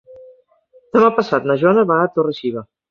Demà 0.97 1.11
passat 1.21 1.47
na 1.51 1.59
Joana 1.65 1.87
va 1.95 2.03
a 2.07 2.13
Torre-xiva. 2.19 2.69